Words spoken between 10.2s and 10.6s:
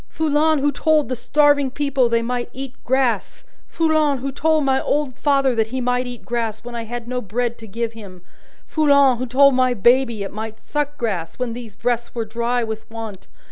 it might